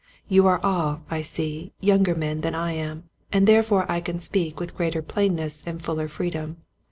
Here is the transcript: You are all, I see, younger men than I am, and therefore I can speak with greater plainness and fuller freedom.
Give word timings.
You 0.27 0.47
are 0.47 0.59
all, 0.65 1.03
I 1.11 1.21
see, 1.21 1.73
younger 1.79 2.15
men 2.15 2.41
than 2.41 2.55
I 2.55 2.71
am, 2.73 3.03
and 3.31 3.45
therefore 3.47 3.85
I 3.87 4.01
can 4.01 4.19
speak 4.19 4.59
with 4.59 4.75
greater 4.75 5.03
plainness 5.03 5.61
and 5.63 5.79
fuller 5.79 6.07
freedom. 6.07 6.57